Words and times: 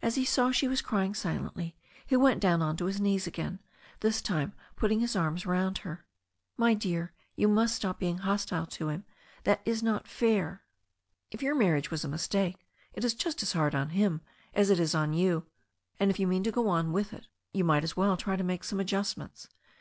As 0.00 0.14
he 0.14 0.24
saw 0.24 0.52
she 0.52 0.68
was 0.68 0.80
crying 0.80 1.12
silently 1.12 1.74
he 2.06 2.14
went 2.14 2.38
down 2.40 2.62
on 2.62 2.76
to 2.76 2.84
his 2.84 3.00
knees 3.00 3.26
again, 3.26 3.58
this 3.98 4.22
time 4.22 4.52
putting 4.76 5.00
his 5.00 5.16
arms 5.16 5.44
round 5.44 5.78
her. 5.78 6.04
"My 6.56 6.72
dear, 6.72 7.12
you 7.34 7.48
must 7.48 7.74
stop 7.74 7.98
being 7.98 8.18
hostile 8.18 8.66
to 8.66 8.90
him. 8.90 9.04
That 9.42 9.60
is 9.64 9.82
not 9.82 10.06
fair. 10.06 10.62
If 11.32 11.42
your 11.42 11.56
marriage 11.56 11.90
was 11.90 12.04
a 12.04 12.08
mistake, 12.08 12.64
it 12.94 13.04
is 13.04 13.12
just 13.14 13.42
as 13.42 13.54
hard 13.54 13.74
on 13.74 13.88
him 13.88 14.20
as 14.54 14.70
it 14.70 14.78
is 14.78 14.94
on 14.94 15.12
you. 15.12 15.46
And, 15.98 16.12
if 16.12 16.20
you 16.20 16.28
mean 16.28 16.44
to 16.44 16.52
go 16.52 16.68
on 16.68 16.92
with 16.92 17.12
it, 17.12 17.26
you 17.52 17.64
might 17.64 17.82
as 17.82 17.96
well 17.96 18.16
try 18.16 18.36
to 18.36 18.44
make 18.44 18.62
some 18.62 18.78
adjustments. 18.78 19.48